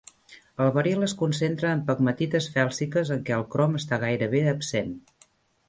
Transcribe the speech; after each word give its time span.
El 0.63 0.69
beril 0.77 1.05
es 1.07 1.13
concentra 1.19 1.73
en 1.75 1.83
pegmatites 1.91 2.49
fèlsiques 2.57 3.13
en 3.19 3.23
què 3.29 3.37
el 3.39 3.47
crom 3.57 3.79
està 3.83 4.03
gairebé 4.07 4.45
absent. 4.57 4.93